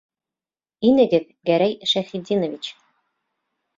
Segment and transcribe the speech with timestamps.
[0.91, 2.73] Инегеҙ, Гәрәй Шәйхетдинович!